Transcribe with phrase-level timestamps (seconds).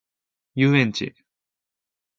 [0.53, 1.13] 遊園地